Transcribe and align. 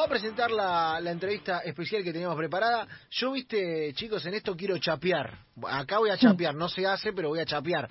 Voy 0.00 0.06
a 0.06 0.08
presentar 0.08 0.50
la, 0.50 0.98
la 0.98 1.10
entrevista 1.10 1.58
especial 1.58 2.02
que 2.02 2.10
teníamos 2.10 2.34
preparada. 2.38 2.88
Yo, 3.10 3.32
viste, 3.32 3.92
chicos, 3.92 4.24
en 4.24 4.32
esto 4.32 4.56
quiero 4.56 4.78
chapear. 4.78 5.36
Acá 5.68 5.98
voy 5.98 6.08
a 6.08 6.16
chapear, 6.16 6.54
no 6.54 6.70
se 6.70 6.86
hace, 6.86 7.12
pero 7.12 7.28
voy 7.28 7.40
a 7.40 7.44
chapear. 7.44 7.86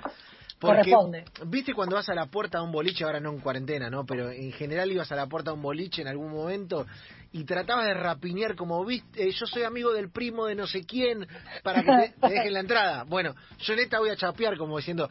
Porque, 0.60 0.90
Corresponde. 0.90 1.26
viste 1.46 1.72
cuando 1.76 1.98
vas 1.98 2.10
a 2.10 2.16
la 2.16 2.26
puerta 2.26 2.58
de 2.58 2.64
un 2.64 2.72
boliche, 2.72 3.04
ahora 3.04 3.20
no 3.20 3.30
en 3.30 3.40
cuarentena, 3.42 3.92
¿no? 3.92 4.08
Pero 4.08 4.32
en 4.32 4.52
general 4.54 4.92
ibas 4.92 5.12
a 5.12 5.16
la 5.16 5.28
puerta 5.28 5.52
de 5.52 5.58
un 5.58 5.62
boliche 5.62 6.02
en 6.02 6.08
algún 6.08 6.32
momento 6.32 6.88
y 7.32 7.44
tratabas 7.44 7.86
de 7.86 7.94
rapiñar 7.94 8.56
como, 8.56 8.84
viste, 8.84 9.28
eh, 9.28 9.32
yo 9.32 9.46
soy 9.46 9.62
amigo 9.62 9.94
del 9.94 10.10
primo 10.10 10.48
de 10.48 10.56
no 10.56 10.66
sé 10.66 10.82
quién 10.86 11.28
para 11.62 11.84
que 11.84 11.92
te, 11.92 12.28
te 12.28 12.34
dejen 12.34 12.54
la 12.54 12.60
entrada. 12.62 13.04
Bueno, 13.08 13.36
yo 13.60 13.74
en 13.74 13.80
esta 13.82 14.00
voy 14.00 14.10
a 14.10 14.16
chapear 14.16 14.58
como 14.58 14.78
diciendo, 14.78 15.08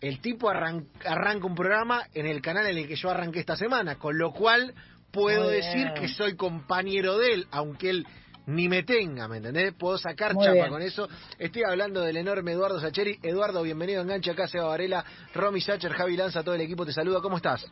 el 0.00 0.20
tipo 0.22 0.48
arran- 0.48 0.86
arranca 1.04 1.46
un 1.46 1.54
programa 1.54 2.04
en 2.14 2.24
el 2.24 2.40
canal 2.40 2.66
en 2.68 2.78
el 2.78 2.88
que 2.88 2.96
yo 2.96 3.10
arranqué 3.10 3.40
esta 3.40 3.56
semana, 3.56 3.96
con 3.96 4.16
lo 4.16 4.32
cual 4.32 4.72
puedo 5.10 5.48
decir 5.48 5.92
que 5.94 6.08
soy 6.08 6.36
compañero 6.36 7.18
de 7.18 7.34
él, 7.34 7.46
aunque 7.50 7.90
él 7.90 8.06
ni 8.46 8.68
me 8.68 8.84
tenga, 8.84 9.26
¿me 9.26 9.38
entendés? 9.38 9.74
Puedo 9.74 9.98
sacar 9.98 10.34
Muy 10.34 10.44
chapa 10.44 10.54
bien. 10.54 10.68
con 10.68 10.82
eso. 10.82 11.08
Estoy 11.38 11.64
hablando 11.64 12.00
del 12.00 12.16
enorme 12.16 12.52
Eduardo 12.52 12.80
Sacheri. 12.80 13.18
Eduardo, 13.22 13.62
bienvenido 13.62 14.00
a 14.00 14.02
Enganche 14.04 14.30
acá, 14.30 14.46
Seba 14.46 14.66
Varela, 14.66 15.04
Romy 15.34 15.60
Sacher, 15.60 15.92
Javi 15.92 16.16
Lanza, 16.16 16.44
todo 16.44 16.54
el 16.54 16.60
equipo 16.60 16.86
te 16.86 16.92
saluda. 16.92 17.20
¿Cómo 17.20 17.38
estás? 17.38 17.66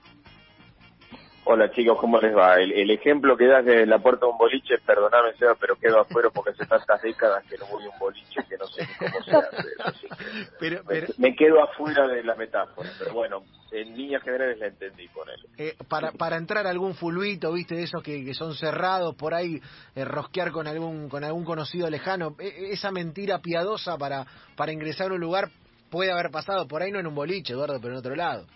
Hola 1.47 1.71
chicos, 1.73 1.99
¿cómo 2.01 2.19
les 2.21 2.35
va? 2.35 2.55
El, 2.59 2.73
el 2.73 2.91
ejemplo 2.91 3.37
que 3.37 3.47
das 3.47 3.65
de 3.67 3.85
la 3.85 3.99
puerta 3.99 4.25
de 4.25 4.33
un 4.33 4.39
boliche, 4.39 4.79
perdoname 4.79 5.35
Seba, 5.35 5.55
pero 5.61 5.77
quedo 5.77 6.01
afuera 6.01 6.31
porque 6.33 6.53
hace 6.53 6.65
tantas 6.65 7.03
décadas 7.03 7.45
que 7.45 7.59
no 7.59 7.67
voy 7.67 7.85
a 7.85 7.91
un 7.91 7.99
boliche 7.99 8.41
que 8.49 8.57
no 8.57 8.67
sé 8.69 8.83
ni 8.89 8.95
cómo 8.95 9.23
se 9.23 9.31
hace. 9.33 9.69
así 9.87 10.09
que 10.09 10.25
Pero, 10.59 10.83
me, 10.85 10.95
pero 10.95 11.09
me 11.19 11.37
quedo 11.37 11.63
afuera 11.63 12.09
de 12.09 12.23
la 12.25 12.35
metáfora, 12.35 12.89
pero 12.99 13.13
bueno, 13.13 13.43
en 13.73 13.95
líneas 13.95 14.23
generales 14.23 14.59
la 14.59 14.69
entendí 14.69 15.07
con 15.09 15.29
él. 15.29 15.37
eh, 15.59 15.75
para, 15.87 16.13
para 16.13 16.37
entrar 16.39 16.67
a 16.67 16.71
algún 16.71 16.95
fulbito, 16.95 17.53
viste, 17.53 17.75
de 17.75 17.83
esos 17.83 18.03
que, 18.03 18.25
que 18.25 18.33
son 18.33 18.55
cerrados, 18.55 19.15
por 19.15 19.35
ahí 19.35 19.61
eh, 19.95 20.05
rosquear 20.07 20.51
con 20.51 20.67
algún, 20.67 21.11
con 21.11 21.25
algún 21.25 21.45
conocido 21.45 21.91
lejano, 21.91 22.37
e- 22.39 22.73
esa 22.73 22.91
mentira 22.91 23.41
piadosa 23.41 23.99
para, 23.99 24.25
para 24.57 24.73
ingresar 24.73 25.11
a 25.11 25.15
un 25.15 25.21
lugar 25.21 25.51
puede 25.91 26.11
haber 26.11 26.31
pasado, 26.31 26.67
por 26.67 26.81
ahí 26.83 26.91
no 26.91 27.01
en 27.01 27.07
un 27.07 27.15
boliche, 27.15 27.53
Eduardo, 27.53 27.79
pero 27.83 27.93
en 27.93 27.99
otro 27.99 28.17
lado. 28.17 28.47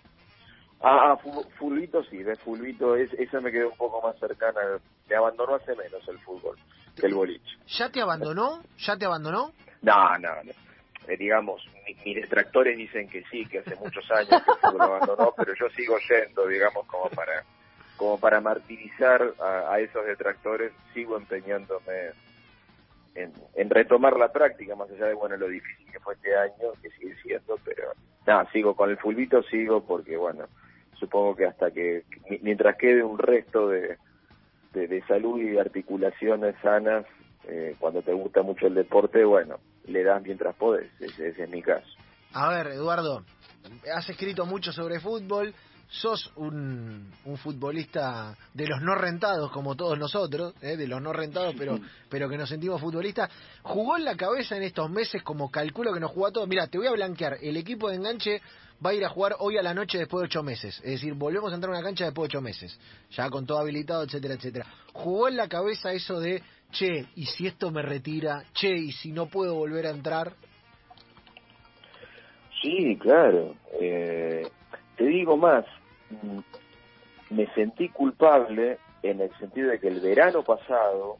Ah, 0.81 1.11
ah, 1.11 1.17
fu- 1.17 1.43
fulbito 1.57 2.03
sí, 2.05 2.23
de 2.23 2.37
fulbito, 2.37 2.95
es, 2.95 3.11
esa 3.13 3.41
me 3.41 3.51
quedó 3.51 3.69
un 3.69 3.77
poco 3.77 4.01
más 4.01 4.17
cercana, 4.19 4.59
me 5.09 5.15
abandonó 5.15 5.55
hace 5.55 5.75
menos 5.75 6.07
el 6.07 6.17
fútbol 6.19 6.55
que 6.95 7.05
el 7.07 7.13
boliche. 7.13 7.57
¿Ya 7.67 7.89
te 7.91 8.01
abandonó? 8.01 8.61
¿Ya 8.77 8.97
te 8.97 9.05
abandonó? 9.05 9.51
No, 9.81 10.17
no, 10.19 10.29
no. 10.43 10.51
Eh, 11.07 11.17
digamos, 11.17 11.61
mi- 11.87 11.95
mis 12.05 12.15
detractores 12.21 12.77
dicen 12.77 13.09
que 13.09 13.23
sí, 13.31 13.45
que 13.47 13.59
hace 13.59 13.75
muchos 13.75 14.09
años 14.11 14.41
que 14.43 14.51
el 14.51 14.57
fútbol 14.57 14.81
abandonó, 14.83 15.33
pero 15.37 15.53
yo 15.59 15.69
sigo 15.75 15.97
yendo, 16.09 16.47
digamos, 16.47 16.85
como 16.87 17.09
para 17.09 17.43
como 17.97 18.17
para 18.17 18.39
martirizar 18.39 19.33
a, 19.41 19.73
a 19.73 19.79
esos 19.81 20.05
detractores, 20.05 20.71
sigo 20.93 21.17
empeñándome 21.17 22.11
en, 23.15 23.33
en 23.55 23.69
retomar 23.69 24.15
la 24.17 24.31
práctica, 24.31 24.73
más 24.75 24.89
allá 24.89 25.07
de, 25.07 25.13
bueno, 25.15 25.35
lo 25.35 25.49
difícil 25.49 25.91
que 25.91 25.99
fue 25.99 26.13
este 26.13 26.33
año, 26.33 26.71
que 26.81 26.89
sigue 26.91 27.13
siendo, 27.21 27.57
pero 27.65 27.91
nada, 28.25 28.49
sigo 28.53 28.73
con 28.73 28.89
el 28.89 28.97
fulbito, 28.97 29.43
sigo 29.43 29.83
porque, 29.85 30.15
bueno, 30.15 30.45
supongo 30.99 31.35
que 31.35 31.45
hasta 31.45 31.71
que, 31.71 32.03
mi- 32.29 32.39
mientras 32.39 32.75
quede 32.77 33.03
un 33.03 33.17
resto 33.17 33.69
de, 33.69 33.97
de, 34.73 34.87
de 34.87 35.01
salud 35.07 35.39
y 35.39 35.49
de 35.51 35.59
articulaciones 35.61 36.55
sanas, 36.61 37.05
eh, 37.47 37.75
cuando 37.79 38.01
te 38.01 38.13
gusta 38.13 38.41
mucho 38.41 38.67
el 38.67 38.75
deporte, 38.75 39.23
bueno, 39.23 39.57
le 39.87 40.03
das 40.03 40.21
mientras 40.21 40.55
podés, 40.55 40.89
ese, 40.99 41.29
ese 41.29 41.43
es 41.43 41.49
mi 41.49 41.61
caso. 41.61 41.87
A 42.33 42.49
ver, 42.49 42.67
Eduardo, 42.67 43.23
has 43.95 44.07
escrito 44.09 44.45
mucho 44.45 44.71
sobre 44.71 44.99
fútbol, 44.99 45.53
sos 45.87 46.31
un, 46.35 47.11
un 47.25 47.37
futbolista 47.37 48.35
de 48.53 48.67
los 48.67 48.79
no 48.81 48.93
rentados, 48.93 49.51
como 49.51 49.75
todos 49.75 49.97
nosotros, 49.97 50.53
¿eh? 50.61 50.77
de 50.77 50.87
los 50.87 51.01
no 51.01 51.11
rentados, 51.13 51.55
pero, 51.57 51.79
pero 52.07 52.29
que 52.29 52.37
nos 52.37 52.47
sentimos 52.49 52.79
futbolistas. 52.79 53.31
¿Jugó 53.63 53.97
en 53.97 54.05
la 54.05 54.15
cabeza 54.15 54.55
en 54.55 54.61
estos 54.61 54.87
meses 54.91 55.23
como 55.23 55.49
calculo 55.49 55.91
que 55.91 55.99
nos 55.99 56.11
jugó 56.11 56.27
a 56.27 56.31
todos? 56.31 56.47
Mira, 56.47 56.67
te 56.67 56.77
voy 56.77 56.85
a 56.85 56.91
blanquear, 56.91 57.37
el 57.41 57.57
equipo 57.57 57.89
de 57.89 57.95
enganche 57.95 58.39
va 58.83 58.91
a 58.91 58.93
ir 58.93 59.03
a 59.05 59.09
jugar 59.09 59.35
hoy 59.39 59.57
a 59.57 59.61
la 59.61 59.73
noche 59.73 59.97
después 59.97 60.21
de 60.21 60.25
ocho 60.25 60.43
meses, 60.43 60.77
es 60.83 60.91
decir, 60.91 61.13
volvemos 61.13 61.51
a 61.51 61.55
entrar 61.55 61.73
a 61.73 61.77
una 61.77 61.85
cancha 61.85 62.05
después 62.05 62.29
de 62.29 62.37
ocho 62.37 62.41
meses, 62.41 62.79
ya 63.11 63.29
con 63.29 63.45
todo 63.45 63.59
habilitado, 63.59 64.03
etcétera, 64.03 64.35
etcétera. 64.35 64.65
¿Jugó 64.93 65.27
en 65.27 65.37
la 65.37 65.47
cabeza 65.47 65.91
eso 65.91 66.19
de, 66.19 66.41
che, 66.71 67.07
y 67.15 67.25
si 67.25 67.47
esto 67.47 67.71
me 67.71 67.81
retira, 67.81 68.43
che, 68.53 68.69
y 68.69 68.91
si 68.91 69.11
no 69.11 69.27
puedo 69.27 69.55
volver 69.55 69.87
a 69.87 69.91
entrar? 69.91 70.33
Sí, 72.61 72.97
claro. 72.97 73.55
Eh, 73.79 74.47
te 74.97 75.05
digo 75.05 75.37
más, 75.37 75.65
mm, 76.09 76.39
me 77.35 77.47
sentí 77.53 77.89
culpable 77.89 78.77
en 79.01 79.21
el 79.21 79.35
sentido 79.37 79.69
de 79.69 79.79
que 79.79 79.87
el 79.87 79.99
verano 80.01 80.43
pasado, 80.43 81.17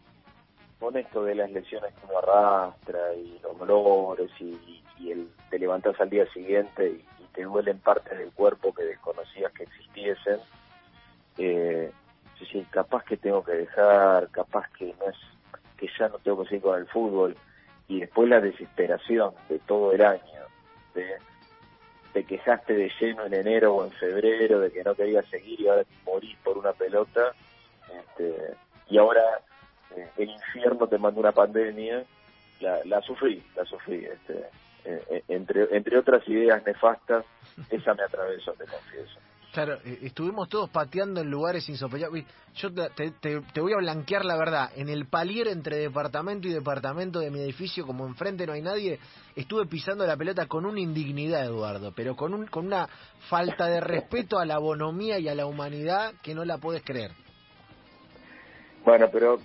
con 0.79 0.97
esto 0.97 1.23
de 1.23 1.35
las 1.35 1.51
lesiones 1.51 1.93
que 1.93 2.05
uno 2.05 2.19
arrastra 2.19 3.13
y 3.15 3.39
los 3.41 3.57
dolores 3.59 4.29
y, 4.39 4.81
el 5.09 5.29
te 5.49 5.57
levantás 5.57 5.99
al 6.01 6.09
día 6.09 6.25
siguiente 6.33 6.87
y 6.87 7.18
te 7.33 7.43
duelen 7.43 7.79
partes 7.79 8.17
del 8.17 8.31
cuerpo 8.31 8.73
que 8.73 8.83
desconocías 8.83 9.51
que 9.53 9.63
existiesen, 9.63 10.39
eh, 11.37 11.91
yo 12.35 12.45
decía, 12.45 12.63
capaz 12.69 13.03
que 13.03 13.17
tengo 13.17 13.43
que 13.43 13.53
dejar, 13.53 14.29
capaz 14.29 14.69
que 14.77 14.93
no 14.99 15.09
es, 15.09 15.17
que 15.77 15.87
ya 15.97 16.09
no 16.09 16.19
tengo 16.19 16.43
que 16.43 16.49
seguir 16.49 16.63
con 16.63 16.79
el 16.79 16.87
fútbol. 16.87 17.35
Y 17.87 18.01
después 18.01 18.29
la 18.29 18.39
desesperación 18.39 19.33
de 19.49 19.59
todo 19.59 19.91
el 19.93 20.01
año, 20.01 20.45
de 20.93 21.17
te 22.13 22.23
quejaste 22.23 22.73
de 22.73 22.91
lleno 22.99 23.25
en 23.25 23.33
enero 23.33 23.75
o 23.75 23.85
en 23.85 23.91
febrero 23.91 24.59
de 24.59 24.71
que 24.71 24.83
no 24.83 24.95
querías 24.95 25.25
seguir 25.27 25.61
y 25.61 25.67
ahora 25.67 25.83
morís 26.05 26.35
por 26.43 26.57
una 26.57 26.73
pelota 26.73 27.33
este, 27.87 28.55
y 28.89 28.97
ahora 28.97 29.21
eh, 29.95 30.09
el 30.17 30.29
infierno 30.29 30.87
te 30.87 30.97
mandó 30.97 31.19
una 31.19 31.31
pandemia 31.31 32.03
la, 32.61 32.79
la 32.85 33.01
sufrí 33.01 33.43
la 33.55 33.63
sufrí 33.65 34.05
este, 34.05 34.45
eh, 34.85 35.03
eh, 35.11 35.23
entre 35.27 35.75
entre 35.75 35.97
otras 35.97 36.27
ideas 36.27 36.61
nefastas 36.65 37.25
esa 37.69 37.93
me 37.93 38.03
atravesó 38.03 38.53
te 38.53 38.65
confieso 38.65 39.19
Claro, 39.51 39.79
eh, 39.83 40.01
estuvimos 40.03 40.47
todos 40.47 40.69
pateando 40.69 41.21
en 41.21 41.31
lugares 41.31 41.67
insospechados. 41.69 42.19
Yo 42.53 42.71
te, 42.71 42.87
te- 42.91 43.09
te- 43.19 43.41
te 43.41 43.61
voy 43.61 43.73
a 43.73 43.77
blanquear 43.77 44.23
la 44.23 44.37
verdad. 44.37 44.69
En 44.75 44.89
el 44.89 45.07
palier 45.07 45.47
entre 45.47 45.77
departamento 45.77 46.47
y 46.47 46.51
departamento 46.51 47.19
de 47.19 47.31
mi 47.31 47.39
edificio, 47.39 47.83
como 47.87 48.05
enfrente 48.05 48.45
no 48.45 48.53
hay 48.53 48.61
nadie, 48.61 48.99
estuve 49.35 49.65
pisando 49.65 50.05
la 50.05 50.15
pelota 50.15 50.45
con 50.45 50.67
una 50.67 50.79
indignidad, 50.79 51.43
Eduardo, 51.43 51.91
pero 51.95 52.15
con, 52.15 52.35
un, 52.35 52.45
con 52.45 52.67
una 52.67 52.87
falta 53.27 53.65
de 53.65 53.81
respeto 53.81 54.37
a 54.37 54.45
la 54.45 54.59
bonomía 54.59 55.17
y 55.17 55.27
a 55.27 55.33
la 55.33 55.47
humanidad 55.47 56.13
que 56.21 56.35
no 56.35 56.45
la 56.45 56.59
puedes 56.59 56.83
creer. 56.83 57.09
Bueno 58.89 59.09
pero 59.11 59.39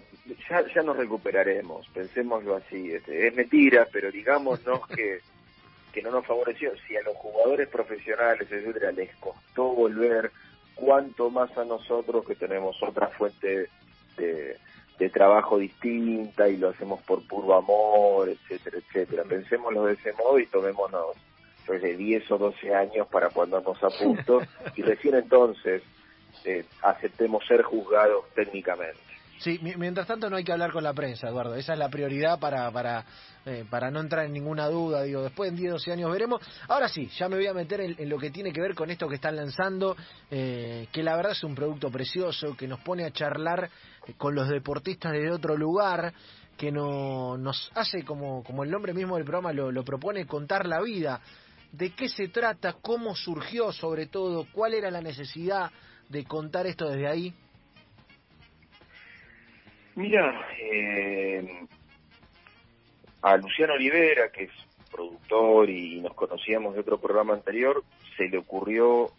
ya, 0.49 0.65
ya 0.75 0.83
nos 0.83 0.97
recuperaremos 0.97 1.89
pensémoslo 1.89 2.57
así 2.57 2.93
este, 2.93 3.29
es 3.29 3.35
mentira 3.35 3.87
pero 3.93 4.11
digámonos 4.11 4.87
que 4.95 5.21
que 5.95 6.03
no 6.03 6.11
nos 6.11 6.27
favoreció. 6.27 6.73
Si 6.87 6.97
a 6.97 7.03
los 7.03 7.17
jugadores 7.17 7.69
profesionales, 7.69 8.51
etcétera, 8.51 8.91
les 8.91 9.15
costó 9.17 9.69
volver, 9.69 10.33
cuánto 10.75 11.31
más 11.31 11.57
a 11.57 11.65
nosotros 11.65 12.27
que 12.27 12.35
tenemos 12.35 12.77
otra 12.83 13.07
fuente 13.07 13.69
de, 14.17 14.57
de 14.99 15.11
trabajo 15.11 15.57
distinta 15.57 16.49
y 16.49 16.57
lo 16.57 16.71
hacemos 16.71 17.01
por 17.03 17.25
puro 17.29 17.55
amor, 17.55 18.29
etcétera, 18.29 18.79
etcétera. 18.79 19.23
Pensémoslo 19.23 19.85
de 19.85 19.93
ese 19.95 20.13
modo 20.15 20.41
y 20.41 20.47
tomémonos 20.47 21.17
pues, 21.65 21.81
de 21.81 21.97
10 21.97 22.29
o 22.33 22.39
12 22.39 22.75
años 22.75 23.07
para 23.07 23.31
ponernos 23.31 23.83
a 23.83 23.89
punto 23.91 24.41
y 24.77 24.83
recién 24.83 25.15
entonces 25.15 25.83
eh, 26.45 26.65
aceptemos 26.83 27.47
ser 27.47 27.63
juzgados 27.63 28.25
técnicamente. 28.35 29.14
Sí, 29.39 29.59
mi- 29.63 29.75
mientras 29.77 30.07
tanto 30.07 30.31
no 30.31 30.37
hay 30.37 30.45
que 30.45 30.53
hablar 30.53 30.73
con 30.73 30.85
la 30.85 30.95
prensa, 30.95 31.29
Eduardo. 31.29 31.55
Esa 31.55 31.73
es 31.75 31.79
la 31.79 31.89
prioridad 31.89 32.39
para 32.39 32.71
para 32.71 33.05
eh, 33.45 33.65
para 33.69 33.91
no 33.91 34.01
entrar 34.01 34.25
en 34.25 34.33
ninguna 34.33 34.69
duda. 34.69 35.03
Digo, 35.03 35.23
después 35.23 35.51
en 35.51 35.57
10, 35.57 35.73
12 35.73 35.93
años 35.93 36.11
veremos. 36.11 36.41
Ahora 36.69 36.89
sí, 36.89 37.09
ya 37.19 37.29
me 37.29 37.37
voy 37.37 37.47
a 37.47 37.53
meter 37.53 37.81
en, 37.81 38.09
lo 38.09 38.17
que 38.19 38.31
tiene 38.31 38.53
que 38.53 38.61
ver 38.61 38.75
con 38.75 38.91
esto 38.91 39.09
que 39.09 39.17
están 39.17 39.37
lanzando, 39.37 39.97
eh, 40.31 40.87
que 40.93 41.03
la 41.03 41.17
verdad 41.17 41.33
es 41.33 41.43
un 41.45 41.55
producto 41.55 41.91
precioso, 41.91 42.57
que 42.57 42.67
nos 42.67 42.81
pone 42.81 43.05
a 43.05 43.11
charlar 43.11 43.69
eh, 44.07 44.15
con 44.17 44.35
los 44.35 44.49
deportistas 44.49 45.13
de 45.13 45.31
otro 45.31 45.57
lugar, 45.57 46.15
que 46.57 46.71
no, 46.73 47.37
nos 47.37 47.71
hace, 47.75 48.03
como, 48.05 48.43
como 48.45 48.63
el 48.65 48.71
nombre 48.71 48.95
mismo 48.95 49.17
del 49.17 49.25
programa 49.25 49.53
lo 49.53 49.85
propone, 49.85 50.27
contar 50.27 50.67
la 50.67 50.81
vida. 50.81 51.21
¿De 51.73 51.91
qué 51.91 52.09
se 52.09 52.29
trata? 52.29 52.75
¿Cómo 52.81 53.17
surgió 53.17 53.73
sobre 53.73 54.07
todo? 54.07 54.47
¿Cuál 54.53 54.75
era 54.75 54.91
la 54.93 55.01
necesidad 55.01 55.71
de 56.09 56.25
contar 56.25 56.67
esto 56.69 56.89
desde 56.89 57.09
ahí? 57.09 57.35
Mira, 59.97 60.49
eh, 60.59 61.67
a 63.23 63.37
Luciano 63.37 63.75
Olivera, 63.75 64.31
que 64.31 64.45
es 64.45 64.51
productor 64.91 65.71
y 65.71 66.01
nos 66.01 66.15
conocíamos 66.15 66.75
de 66.75 66.81
otro 66.81 66.99
programa 66.99 67.35
anterior, 67.35 67.85
se 68.17 68.29
le 68.29 68.39
ocurrió 68.39 69.11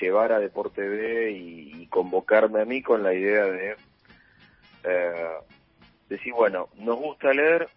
llevar 0.00 0.32
a 0.32 0.38
Deporte 0.38 0.80
B 0.80 1.32
y, 1.32 1.86
convocarme 1.88 2.60
a 2.60 2.64
mí 2.64 2.82
con 2.82 3.04
la 3.04 3.14
idea 3.14 3.44
de 3.44 3.76
eh, 4.82 5.28
decir, 6.08 6.32
bueno, 6.32 6.68
nos 6.78 6.96
gusta 6.98 7.32
leer, 7.32 7.68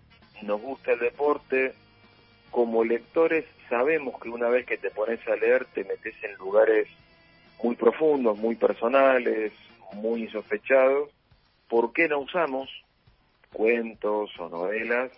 nos 0.41 0.59
gusta 0.59 0.93
el 0.93 0.99
deporte, 0.99 1.73
como 2.49 2.83
lectores 2.83 3.45
sabemos 3.69 4.19
que 4.19 4.29
una 4.29 4.47
vez 4.49 4.65
que 4.65 4.77
te 4.77 4.89
pones 4.89 5.19
a 5.27 5.35
leer 5.35 5.65
te 5.65 5.83
metes 5.83 6.15
en 6.23 6.33
lugares 6.35 6.87
muy 7.61 7.75
profundos, 7.75 8.39
muy 8.39 8.55
personales, 8.55 9.53
muy 9.93 10.23
insospechados, 10.23 11.09
¿por 11.69 11.93
qué 11.93 12.07
no 12.07 12.19
usamos 12.19 12.69
cuentos 13.51 14.31
o 14.39 14.49
novelas 14.49 15.11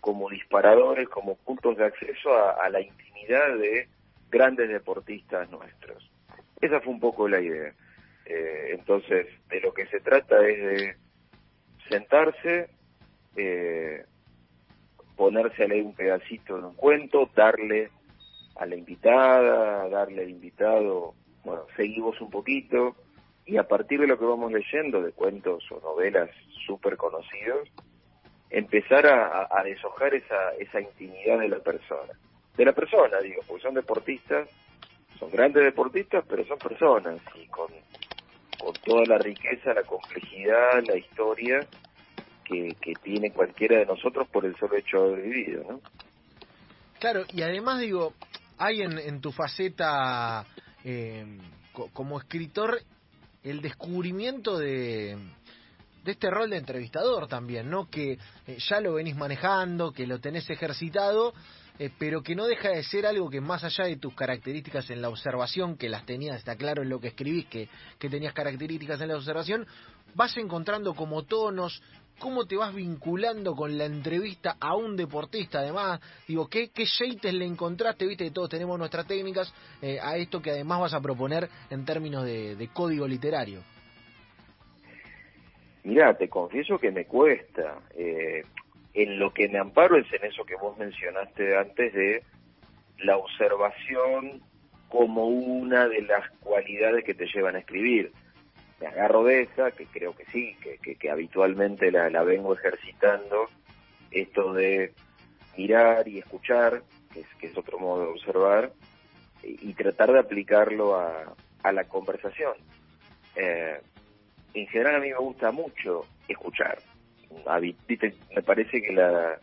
como 0.00 0.28
disparadores, 0.28 1.08
como 1.08 1.36
puntos 1.36 1.76
de 1.76 1.86
acceso 1.86 2.30
a, 2.34 2.68
la 2.68 2.80
intimidad 2.80 3.56
de 3.56 3.88
grandes 4.30 4.68
deportistas 4.68 5.50
nuestros? 5.50 6.10
Esa 6.60 6.80
fue 6.80 6.92
un 6.92 7.00
poco 7.00 7.28
la 7.28 7.40
idea. 7.40 7.72
Eh, 8.26 8.70
entonces, 8.72 9.26
de 9.48 9.60
lo 9.60 9.72
que 9.72 9.86
se 9.86 10.00
trata 10.00 10.46
es 10.46 10.58
de 10.58 10.96
sentarse, 11.88 12.68
eh, 13.36 14.04
ponerse 15.16 15.64
a 15.64 15.68
leer 15.68 15.84
un 15.84 15.94
pedacito 15.94 16.56
de 16.56 16.64
un 16.64 16.74
cuento, 16.74 17.30
darle 17.34 17.90
a 18.56 18.66
la 18.66 18.76
invitada, 18.76 19.88
darle 19.88 20.22
al 20.22 20.30
invitado, 20.30 21.14
bueno, 21.44 21.66
seguimos 21.76 22.20
un 22.20 22.30
poquito, 22.30 22.96
y 23.46 23.56
a 23.56 23.64
partir 23.64 24.00
de 24.00 24.06
lo 24.06 24.18
que 24.18 24.24
vamos 24.24 24.52
leyendo, 24.52 25.02
de 25.02 25.12
cuentos 25.12 25.62
o 25.70 25.80
novelas 25.80 26.30
súper 26.66 26.96
conocidos, 26.96 27.68
empezar 28.50 29.06
a, 29.06 29.48
a, 29.50 29.62
deshojar 29.64 30.14
esa, 30.14 30.50
esa 30.58 30.80
intimidad 30.80 31.40
de 31.40 31.48
la 31.48 31.58
persona. 31.58 32.12
De 32.56 32.64
la 32.64 32.72
persona, 32.72 33.18
digo, 33.20 33.42
porque 33.46 33.62
son 33.62 33.74
deportistas, 33.74 34.48
son 35.18 35.30
grandes 35.30 35.64
deportistas, 35.64 36.24
pero 36.28 36.44
son 36.46 36.58
personas, 36.58 37.20
y 37.34 37.46
con, 37.48 37.68
con 38.58 38.72
toda 38.84 39.02
la 39.06 39.18
riqueza, 39.18 39.74
la 39.74 39.82
complejidad, 39.82 40.82
la 40.86 40.96
historia 40.96 41.66
que, 42.44 42.76
que 42.80 42.92
tiene 43.02 43.32
cualquiera 43.32 43.78
de 43.78 43.86
nosotros 43.86 44.28
por 44.28 44.46
el 44.46 44.56
solo 44.56 44.76
hecho 44.76 45.02
de 45.02 45.12
haber 45.12 45.24
vivido, 45.24 45.64
¿no? 45.68 45.80
Claro, 47.00 47.24
y 47.32 47.42
además 47.42 47.80
digo, 47.80 48.14
hay 48.56 48.82
en, 48.82 48.98
en 48.98 49.20
tu 49.20 49.32
faceta 49.32 50.46
eh, 50.84 51.26
como 51.92 52.18
escritor 52.18 52.78
el 53.44 53.60
descubrimiento 53.60 54.58
de, 54.58 55.16
de 56.02 56.12
este 56.12 56.30
rol 56.30 56.50
de 56.50 56.56
entrevistador 56.56 57.28
también, 57.28 57.70
¿no? 57.70 57.88
Que 57.88 58.18
eh, 58.46 58.58
ya 58.58 58.80
lo 58.80 58.94
venís 58.94 59.14
manejando, 59.14 59.92
que 59.92 60.06
lo 60.06 60.18
tenés 60.18 60.48
ejercitado, 60.50 61.34
eh, 61.78 61.90
pero 61.98 62.22
que 62.22 62.34
no 62.34 62.46
deja 62.46 62.70
de 62.70 62.82
ser 62.84 63.06
algo 63.06 63.28
que 63.28 63.40
más 63.40 63.64
allá 63.64 63.84
de 63.84 63.96
tus 63.96 64.14
características 64.14 64.90
en 64.90 65.02
la 65.02 65.08
observación, 65.08 65.76
que 65.76 65.88
las 65.88 66.06
tenías, 66.06 66.36
está 66.36 66.56
claro 66.56 66.82
en 66.82 66.88
lo 66.88 67.00
que 67.00 67.08
escribís, 67.08 67.46
que, 67.46 67.68
que 67.98 68.08
tenías 68.08 68.32
características 68.32 69.00
en 69.00 69.08
la 69.08 69.16
observación, 69.16 69.66
vas 70.14 70.36
encontrando 70.36 70.94
como 70.94 71.24
tonos, 71.24 71.82
cómo 72.18 72.46
te 72.46 72.56
vas 72.56 72.74
vinculando 72.74 73.54
con 73.54 73.76
la 73.76 73.86
entrevista 73.86 74.56
a 74.60 74.76
un 74.76 74.96
deportista, 74.96 75.60
además, 75.60 76.00
digo, 76.26 76.48
¿qué, 76.48 76.70
qué 76.70 76.84
le 77.32 77.44
encontraste? 77.44 78.06
Viste 78.06 78.30
todos 78.30 78.48
tenemos 78.48 78.78
nuestras 78.78 79.06
técnicas 79.06 79.52
eh, 79.82 79.98
a 80.00 80.16
esto 80.16 80.40
que 80.40 80.50
además 80.50 80.80
vas 80.80 80.94
a 80.94 81.00
proponer 81.00 81.48
en 81.70 81.84
términos 81.84 82.24
de, 82.24 82.68
código 82.72 83.06
literario. 83.06 83.62
Mira, 85.84 86.16
te 86.16 86.28
confieso 86.28 86.78
que 86.78 86.90
me 86.90 87.04
cuesta. 87.04 87.82
Eh, 87.94 88.42
en 88.94 89.18
lo 89.18 89.32
que 89.32 89.48
me 89.48 89.58
amparo 89.58 89.96
es 89.96 90.12
en 90.12 90.24
eso 90.24 90.44
que 90.44 90.56
vos 90.56 90.78
mencionaste 90.78 91.56
antes 91.56 91.92
de 91.92 92.22
la 92.98 93.16
observación 93.16 94.40
como 94.88 95.26
una 95.26 95.88
de 95.88 96.02
las 96.02 96.30
cualidades 96.40 97.04
que 97.04 97.14
te 97.14 97.26
llevan 97.26 97.56
a 97.56 97.58
escribir 97.58 98.12
me 98.80 98.86
agarro 98.88 99.24
de 99.24 99.42
esa, 99.42 99.70
que 99.70 99.86
creo 99.86 100.14
que 100.14 100.24
sí, 100.26 100.56
que, 100.98 101.10
habitualmente 101.10 101.90
la, 101.90 102.10
la, 102.10 102.22
vengo 102.22 102.54
ejercitando, 102.54 103.48
esto 104.10 104.52
de 104.52 104.92
mirar 105.56 106.08
y 106.08 106.18
escuchar, 106.18 106.82
que 107.12 107.20
es, 107.20 107.26
que 107.38 107.46
es 107.48 107.56
otro 107.56 107.78
modo 107.78 108.02
de 108.02 108.10
observar, 108.10 108.72
y, 109.42 109.72
tratar 109.74 110.12
de 110.12 110.18
aplicarlo 110.18 110.96
a, 110.96 111.34
a 111.62 111.72
la 111.72 111.84
conversación. 111.84 112.54
Eh, 113.36 113.80
en 114.54 114.66
general 114.68 114.96
a 114.96 115.00
mí 115.00 115.10
me 115.10 115.18
gusta 115.18 115.50
mucho 115.50 116.06
escuchar. 116.28 116.78
Me 118.34 118.42
parece 118.42 118.82
que 118.82 118.92
la, 118.92 119.38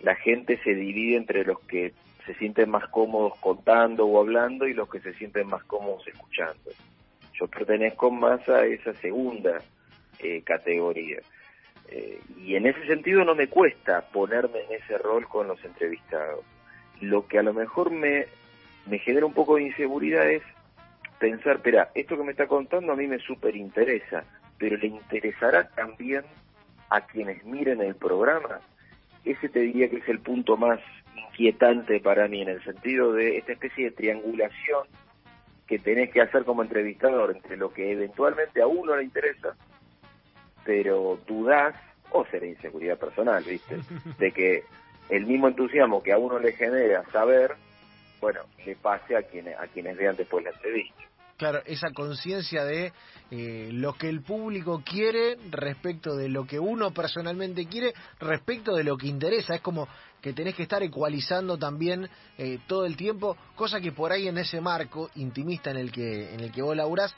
la 0.00 0.14
gente 0.16 0.58
se 0.64 0.74
divide 0.74 1.16
entre 1.16 1.44
los 1.44 1.60
que 1.60 1.92
se 2.26 2.34
sienten 2.34 2.70
más 2.70 2.88
cómodos 2.88 3.36
contando 3.40 4.06
o 4.06 4.20
hablando 4.20 4.66
y 4.66 4.74
los 4.74 4.88
que 4.88 5.00
se 5.00 5.12
sienten 5.14 5.48
más 5.48 5.64
cómodos 5.64 6.06
escuchando 6.06 6.70
yo 7.42 7.48
pertenezco 7.48 8.10
más 8.10 8.46
a 8.48 8.64
esa 8.66 8.94
segunda 8.94 9.58
eh, 10.20 10.42
categoría. 10.44 11.18
Eh, 11.88 12.20
y 12.38 12.54
en 12.54 12.66
ese 12.66 12.86
sentido 12.86 13.24
no 13.24 13.34
me 13.34 13.48
cuesta 13.48 14.02
ponerme 14.12 14.60
en 14.64 14.80
ese 14.80 14.98
rol 14.98 15.26
con 15.28 15.48
los 15.48 15.62
entrevistados. 15.64 16.44
Lo 17.00 17.26
que 17.26 17.38
a 17.38 17.42
lo 17.42 17.52
mejor 17.52 17.90
me, 17.90 18.26
me 18.86 18.98
genera 18.98 19.26
un 19.26 19.34
poco 19.34 19.56
de 19.56 19.64
inseguridad 19.64 20.30
es 20.30 20.42
pensar, 21.18 21.56
espera, 21.56 21.90
esto 21.94 22.16
que 22.16 22.24
me 22.24 22.32
está 22.32 22.46
contando 22.46 22.92
a 22.92 22.96
mí 22.96 23.06
me 23.06 23.18
súper 23.18 23.56
interesa, 23.56 24.24
pero 24.58 24.76
le 24.76 24.86
interesará 24.86 25.68
también 25.68 26.22
a 26.92 27.00
quienes 27.06 27.42
miren 27.44 27.80
el 27.80 27.94
programa. 27.94 28.60
Ese 29.24 29.48
te 29.48 29.60
diría 29.60 29.88
que 29.88 29.96
es 29.96 30.08
el 30.08 30.20
punto 30.20 30.58
más 30.58 30.78
inquietante 31.16 32.00
para 32.00 32.28
mí, 32.28 32.42
en 32.42 32.50
el 32.50 32.62
sentido 32.64 33.14
de 33.14 33.38
esta 33.38 33.52
especie 33.52 33.86
de 33.86 33.90
triangulación 33.92 34.86
que 35.66 35.78
tenés 35.78 36.10
que 36.10 36.20
hacer 36.20 36.44
como 36.44 36.62
entrevistador 36.62 37.34
entre 37.34 37.56
lo 37.56 37.72
que 37.72 37.92
eventualmente 37.92 38.60
a 38.60 38.66
uno 38.66 38.94
le 38.94 39.04
interesa, 39.04 39.56
pero 40.66 41.18
dudás, 41.26 41.74
o 42.10 42.26
será 42.26 42.44
inseguridad 42.44 42.98
personal, 42.98 43.42
¿viste? 43.42 43.78
De 44.18 44.32
que 44.32 44.64
el 45.08 45.24
mismo 45.24 45.48
entusiasmo 45.48 46.02
que 46.02 46.12
a 46.12 46.18
uno 46.18 46.38
le 46.38 46.52
genera 46.52 47.04
saber, 47.10 47.54
bueno, 48.20 48.40
le 48.66 48.76
pase 48.76 49.16
a 49.16 49.22
quienes, 49.22 49.58
a 49.58 49.66
quienes 49.66 49.96
vean 49.96 50.16
después 50.16 50.44
la 50.44 50.50
entrevista. 50.50 51.02
Claro, 51.42 51.60
esa 51.66 51.90
conciencia 51.90 52.64
de 52.64 52.92
eh, 53.32 53.70
lo 53.72 53.94
que 53.94 54.08
el 54.08 54.22
público 54.22 54.80
quiere 54.86 55.36
respecto 55.50 56.14
de 56.14 56.28
lo 56.28 56.46
que 56.46 56.60
uno 56.60 56.92
personalmente 56.94 57.66
quiere, 57.66 57.92
respecto 58.20 58.76
de 58.76 58.84
lo 58.84 58.96
que 58.96 59.08
interesa. 59.08 59.56
Es 59.56 59.60
como 59.60 59.88
que 60.20 60.34
tenés 60.34 60.54
que 60.54 60.62
estar 60.62 60.84
ecualizando 60.84 61.58
también 61.58 62.08
eh, 62.38 62.60
todo 62.68 62.86
el 62.86 62.96
tiempo, 62.96 63.36
cosa 63.56 63.80
que 63.80 63.90
por 63.90 64.12
ahí 64.12 64.28
en 64.28 64.38
ese 64.38 64.60
marco 64.60 65.10
intimista 65.16 65.72
en 65.72 65.78
el 65.78 65.90
que, 65.90 66.32
en 66.32 66.38
el 66.38 66.52
que 66.52 66.62
vos 66.62 66.76
laburás, 66.76 67.12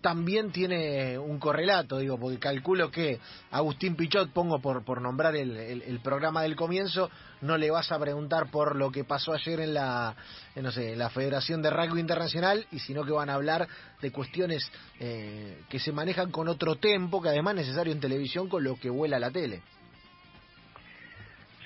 también 0.00 0.52
tiene 0.52 1.18
un 1.18 1.38
correlato, 1.38 1.98
digo, 1.98 2.18
porque 2.18 2.38
calculo 2.38 2.90
que 2.90 3.18
Agustín 3.50 3.96
Pichot, 3.96 4.30
pongo 4.30 4.60
por, 4.60 4.84
por 4.84 5.00
nombrar 5.00 5.34
el, 5.36 5.56
el, 5.56 6.00
programa 6.00 6.42
del 6.42 6.54
comienzo, 6.54 7.10
no 7.40 7.56
le 7.56 7.70
vas 7.70 7.90
a 7.90 7.98
preguntar 7.98 8.50
por 8.50 8.76
lo 8.76 8.90
que 8.92 9.04
pasó 9.04 9.32
ayer 9.32 9.60
en 9.60 9.74
la, 9.74 10.14
no 10.54 10.70
sé, 10.70 10.96
la 10.96 11.10
Federación 11.10 11.62
de 11.62 11.70
Rugby 11.70 12.00
Internacional, 12.00 12.66
y 12.70 12.78
sino 12.78 13.04
que 13.04 13.12
van 13.12 13.30
a 13.30 13.34
hablar 13.34 13.66
de 14.00 14.12
cuestiones 14.12 14.70
eh, 15.00 15.58
que 15.68 15.78
se 15.78 15.92
manejan 15.92 16.30
con 16.30 16.48
otro 16.48 16.76
tempo, 16.76 17.20
que 17.20 17.30
además 17.30 17.54
es 17.54 17.62
necesario 17.62 17.92
en 17.92 18.00
televisión 18.00 18.48
con 18.48 18.62
lo 18.62 18.76
que 18.76 18.90
vuela 18.90 19.18
la 19.18 19.30
tele. 19.30 19.62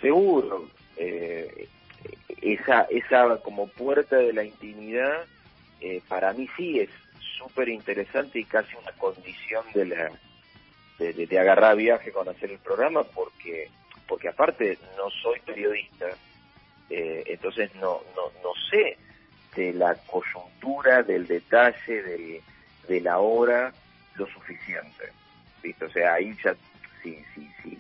Seguro, 0.01 0.69
eh, 0.97 1.69
esa, 2.41 2.83
esa 2.91 3.37
como 3.43 3.69
puerta 3.69 4.17
de 4.17 4.33
la 4.33 4.45
intimidad, 4.45 5.27
eh, 5.81 6.03
para 6.09 6.33
mí 6.33 6.49
sí 6.57 6.79
es 6.79 6.91
súper 7.39 7.69
interesante 7.69 8.39
y 8.39 8.45
casi 8.45 8.75
una 8.77 8.93
condición 8.93 9.65
de 9.75 9.87
la 9.87 10.11
de, 10.99 11.39
agarrar 11.39 11.77
viaje 11.77 12.13
con 12.13 12.29
hacer 12.29 12.51
el 12.51 12.59
programa 12.59 13.03
porque 13.05 13.71
porque 14.07 14.29
aparte 14.29 14.79
no 14.97 15.09
soy 15.23 15.41
periodista 15.41 16.07
eh, 16.91 17.25
entonces 17.27 17.75
no, 17.77 18.03
no 18.15 18.31
no 18.43 18.53
sé 18.71 18.99
de 19.57 19.73
la 19.73 19.95
coyuntura 19.95 21.03
del 21.03 21.27
detalle 21.27 22.03
del, 22.03 22.41
de 22.87 23.01
la 23.01 23.19
hora 23.19 23.73
lo 24.17 24.27
suficiente 24.27 25.11
¿viste? 25.63 25.87
o 25.87 25.91
sea 25.91 26.15
ahí 26.15 26.37
ya 26.45 26.55
si 27.03 27.15
si 27.35 27.51
si 27.63 27.79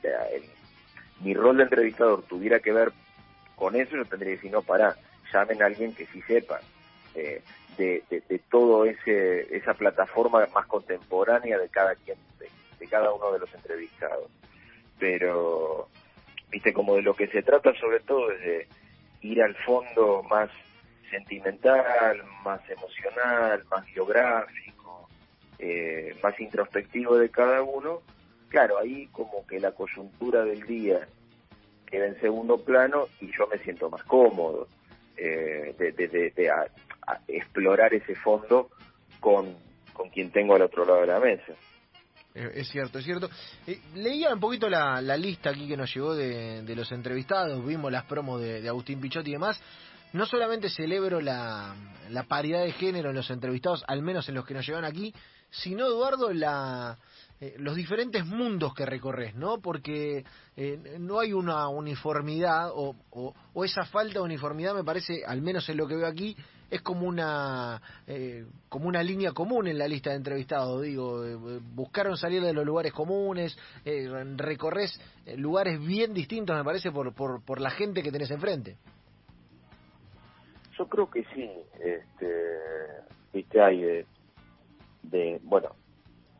mi 1.20 1.34
rol 1.34 1.58
de 1.58 1.64
entrevistador 1.64 2.22
tuviera 2.22 2.60
que 2.60 2.72
ver 2.72 2.92
con 3.56 3.76
eso 3.76 3.94
yo 3.94 4.06
tendría 4.06 4.30
que 4.30 4.36
decir 4.36 4.50
no 4.50 4.62
para 4.62 4.96
llamen 5.30 5.62
a 5.62 5.66
alguien 5.66 5.94
que 5.94 6.06
sí 6.06 6.22
sepa 6.22 6.60
eh, 7.14 7.42
de, 7.76 8.02
de, 8.10 8.38
todo 8.50 8.84
ese 8.84 9.56
esa 9.56 9.74
plataforma 9.74 10.46
más 10.54 10.66
contemporánea 10.66 11.58
de 11.58 11.68
cada 11.68 11.94
quien 11.94 12.18
de, 12.38 12.86
cada 12.88 13.12
uno 13.12 13.32
de 13.32 13.38
los 13.38 13.54
entrevistados. 13.54 14.30
Pero 14.98 15.88
viste 16.50 16.72
como 16.72 16.96
de 16.96 17.02
lo 17.02 17.14
que 17.14 17.28
se 17.28 17.42
trata 17.42 17.72
sobre 17.74 18.00
todo 18.00 18.30
es 18.32 18.40
de 18.40 18.68
ir 19.22 19.42
al 19.42 19.54
fondo 19.64 20.22
más 20.24 20.50
sentimental 21.10 22.22
más 22.44 22.60
emocional 22.68 23.64
más 23.70 23.84
geográfico 23.86 25.08
eh, 25.58 26.16
más 26.22 26.38
introspectivo 26.40 27.16
de 27.16 27.30
cada 27.30 27.62
uno 27.62 28.02
claro 28.48 28.78
ahí 28.78 29.06
como 29.12 29.46
que 29.46 29.60
la 29.60 29.72
coyuntura 29.72 30.44
del 30.44 30.66
día 30.66 31.06
queda 31.86 32.06
en 32.06 32.20
segundo 32.20 32.58
plano 32.58 33.08
y 33.20 33.30
yo 33.36 33.46
me 33.46 33.58
siento 33.58 33.90
más 33.90 34.02
cómodo 34.04 34.68
eh, 35.16 35.74
de, 35.78 35.92
de, 35.92 36.08
de 36.08 36.50
explorar 37.28 37.94
ese 37.94 38.14
fondo 38.14 38.70
con, 39.20 39.56
con 39.92 40.08
quien 40.10 40.30
tengo 40.30 40.54
al 40.54 40.62
otro 40.62 40.84
lado 40.84 41.00
de 41.00 41.06
la 41.06 41.20
mesa. 41.20 41.52
Eh, 42.34 42.50
es 42.54 42.68
cierto, 42.68 42.98
es 42.98 43.04
cierto. 43.04 43.28
Eh, 43.66 43.80
leía 43.94 44.32
un 44.32 44.40
poquito 44.40 44.68
la, 44.68 45.00
la, 45.00 45.16
lista 45.16 45.50
aquí 45.50 45.66
que 45.66 45.76
nos 45.76 45.92
llegó 45.92 46.14
de, 46.14 46.62
de 46.62 46.76
los 46.76 46.90
entrevistados, 46.92 47.64
vimos 47.66 47.90
las 47.90 48.04
promos 48.04 48.40
de, 48.40 48.68
Agustín 48.68 49.00
Pichot 49.00 49.26
y 49.26 49.32
demás, 49.32 49.60
no 50.12 50.26
solamente 50.26 50.68
celebro 50.68 51.20
la, 51.20 51.74
la 52.10 52.22
paridad 52.24 52.62
de 52.62 52.72
género 52.72 53.10
en 53.10 53.16
los 53.16 53.30
entrevistados, 53.30 53.84
al 53.88 54.02
menos 54.02 54.28
en 54.28 54.36
los 54.36 54.46
que 54.46 54.54
nos 54.54 54.66
llevan 54.66 54.84
aquí, 54.84 55.12
sino, 55.50 55.86
Eduardo, 55.86 56.32
la, 56.32 56.98
eh, 57.40 57.54
los 57.56 57.74
diferentes 57.74 58.26
mundos 58.26 58.74
que 58.74 58.84
recorres, 58.84 59.34
¿no? 59.34 59.62
Porque 59.62 60.26
eh, 60.58 60.96
no 60.98 61.20
hay 61.20 61.32
una 61.32 61.68
uniformidad 61.68 62.70
o, 62.74 62.94
esa 63.64 63.84
falta 63.86 64.14
de 64.14 64.20
uniformidad 64.20 64.74
me 64.74 64.84
parece, 64.84 65.24
al 65.24 65.40
menos 65.40 65.66
en 65.70 65.78
lo 65.78 65.86
que 65.86 65.96
veo 65.96 66.06
aquí, 66.06 66.36
es 66.70 66.82
como 66.82 67.06
una 67.06 67.80
eh, 68.06 68.44
como 68.68 68.88
una 68.88 69.02
línea 69.02 69.32
común 69.32 69.68
en 69.68 69.78
la 69.78 69.88
lista 69.88 70.10
de 70.10 70.16
entrevistados. 70.16 70.82
Digo, 70.82 71.24
buscaron 71.72 72.18
salir 72.18 72.42
de 72.42 72.52
los 72.52 72.66
lugares 72.66 72.92
comunes, 72.92 73.56
recorres 74.36 75.00
lugares 75.36 75.80
bien 75.80 76.12
distintos, 76.12 76.54
me 76.54 76.62
parece, 76.62 76.92
por, 76.92 77.14
por, 77.14 77.42
por 77.42 77.58
la 77.58 77.70
gente 77.70 78.02
que 78.02 78.12
tenés 78.12 78.30
enfrente. 78.30 78.76
Yo 80.78 80.86
creo 80.86 81.10
que 81.10 81.24
sí, 81.34 81.50
este, 81.82 82.46
viste, 83.32 83.60
hay 83.62 84.04
de, 85.02 85.40
bueno, 85.42 85.74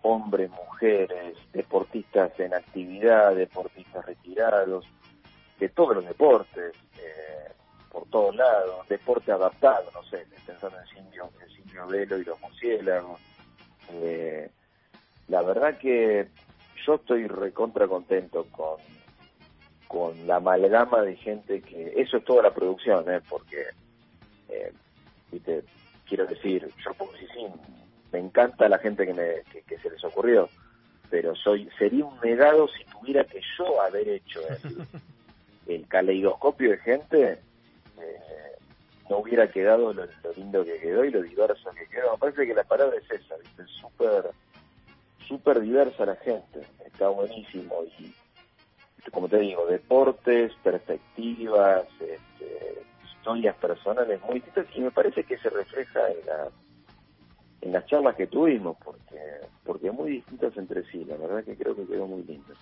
hombres, 0.02 0.50
mujeres, 0.50 1.36
deportistas 1.52 2.38
en 2.40 2.54
actividad, 2.54 3.34
deportistas 3.34 4.04
retirados, 4.04 4.86
de 5.58 5.68
todos 5.68 5.96
los 5.96 6.06
deportes, 6.06 6.74
eh, 6.98 7.52
por 7.90 8.06
todos 8.08 8.34
lados, 8.34 8.88
deporte 8.88 9.32
adaptado, 9.32 9.90
no 9.92 10.02
sé, 10.04 10.26
pensando 10.46 10.78
en 10.78 10.86
Silvio, 10.86 11.30
en 11.82 11.88
Velo 11.88 12.18
y 12.18 12.24
los 12.24 12.40
murciélagos. 12.40 13.20
Eh, 13.92 14.50
la 15.28 15.42
verdad 15.42 15.78
que 15.78 16.28
yo 16.86 16.94
estoy 16.94 17.26
recontra 17.26 17.86
contento 17.86 18.46
con, 18.50 18.78
con 19.86 20.26
la 20.26 20.36
amalgama 20.36 21.02
de 21.02 21.16
gente 21.16 21.60
que, 21.60 21.94
eso 21.96 22.18
es 22.18 22.24
toda 22.24 22.42
la 22.42 22.54
producción, 22.54 23.10
¿eh? 23.10 23.20
porque, 23.28 23.64
eh, 24.48 24.72
quiero 26.08 26.26
decir, 26.26 26.68
yo 26.84 26.92
sí 27.18 27.26
me 28.12 28.18
encanta 28.18 28.68
la 28.68 28.78
gente 28.78 29.06
que, 29.06 29.14
me, 29.14 29.62
que, 29.66 29.78
se 29.78 29.90
les 29.90 30.04
ocurrió, 30.04 30.48
pero 31.10 31.34
soy 31.36 31.68
sería 31.78 32.04
un 32.04 32.18
negado 32.20 32.68
si 32.68 32.84
tuviera 32.84 33.24
que 33.24 33.40
yo 33.58 33.80
haber 33.80 34.08
hecho 34.08 34.40
el, 34.48 34.86
el 35.74 35.86
caleidoscopio 35.88 36.70
de 36.70 36.78
gente, 36.78 37.32
eh, 38.00 38.50
no 39.08 39.18
hubiera 39.18 39.50
quedado 39.50 39.92
lo, 39.92 40.06
lindo 40.36 40.64
que 40.64 40.78
quedó 40.78 41.04
y 41.04 41.10
lo 41.10 41.22
diverso 41.22 41.70
que 41.70 41.86
quedó. 41.86 42.12
Me 42.12 42.18
parece 42.18 42.46
que 42.46 42.54
la 42.54 42.64
palabra 42.64 42.96
es 42.96 43.10
esa, 43.10 43.36
¿viste? 43.36 43.64
súper 43.80 44.30
súper 45.26 45.60
diversa 45.60 46.06
la 46.06 46.16
gente, 46.16 46.60
está 46.84 47.08
buenísimo 47.08 47.84
y 47.98 48.12
como 49.12 49.28
te 49.28 49.38
digo, 49.38 49.66
deportes, 49.66 50.52
perspectivas, 50.62 51.84
este, 52.00 52.82
historias 53.16 53.56
personales 53.56 54.20
muy 54.22 54.34
distintas 54.34 54.66
y 54.74 54.80
me 54.80 54.90
parece 54.90 55.24
que 55.24 55.38
se 55.38 55.50
refleja 55.50 56.00
en 56.10 56.26
la 56.26 56.48
en 57.62 57.72
las 57.72 57.86
charlas 57.86 58.16
que 58.16 58.26
tuvimos, 58.26 58.76
porque 58.84 59.18
porque 59.64 59.90
muy 59.90 60.12
distintas 60.12 60.56
entre 60.56 60.84
sí, 60.90 61.04
la 61.04 61.16
verdad 61.16 61.44
que 61.44 61.56
creo 61.56 61.76
que 61.76 61.86
quedó 61.86 62.06
muy 62.06 62.22
lindo. 62.22 62.54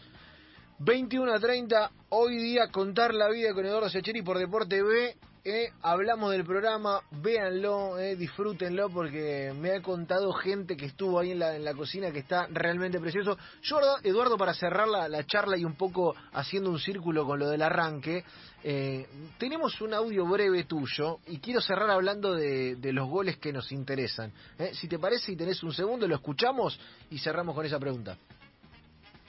21 0.80 1.34
a 1.34 1.40
30, 1.40 1.90
hoy 2.10 2.36
día 2.36 2.68
contar 2.68 3.12
la 3.12 3.28
vida 3.28 3.52
con 3.52 3.66
Eduardo 3.66 3.88
Secheri 3.88 4.22
por 4.22 4.38
Deporte 4.38 4.80
B. 4.80 5.16
Eh, 5.44 5.72
hablamos 5.82 6.30
del 6.30 6.44
programa, 6.44 7.00
véanlo, 7.10 7.98
eh, 7.98 8.14
disfrútenlo 8.14 8.88
porque 8.88 9.52
me 9.58 9.72
ha 9.72 9.82
contado 9.82 10.32
gente 10.32 10.76
que 10.76 10.86
estuvo 10.86 11.18
ahí 11.18 11.32
en 11.32 11.40
la, 11.40 11.56
en 11.56 11.64
la 11.64 11.74
cocina 11.74 12.12
que 12.12 12.20
está 12.20 12.46
realmente 12.52 13.00
precioso. 13.00 13.36
Yo, 13.62 13.80
Eduardo, 14.04 14.36
para 14.36 14.54
cerrar 14.54 14.86
la, 14.86 15.08
la 15.08 15.24
charla 15.24 15.56
y 15.56 15.64
un 15.64 15.74
poco 15.74 16.14
haciendo 16.32 16.70
un 16.70 16.78
círculo 16.78 17.26
con 17.26 17.40
lo 17.40 17.48
del 17.48 17.62
arranque, 17.62 18.22
eh, 18.62 19.06
tenemos 19.36 19.80
un 19.80 19.94
audio 19.94 20.26
breve 20.26 20.62
tuyo 20.62 21.18
y 21.26 21.38
quiero 21.40 21.60
cerrar 21.60 21.90
hablando 21.90 22.34
de, 22.34 22.76
de 22.76 22.92
los 22.92 23.08
goles 23.08 23.38
que 23.38 23.52
nos 23.52 23.72
interesan. 23.72 24.32
Eh. 24.60 24.70
Si 24.74 24.86
te 24.86 25.00
parece 25.00 25.32
y 25.32 25.36
tenés 25.36 25.60
un 25.64 25.72
segundo, 25.72 26.06
lo 26.06 26.14
escuchamos 26.14 26.78
y 27.10 27.18
cerramos 27.18 27.56
con 27.56 27.66
esa 27.66 27.80
pregunta. 27.80 28.16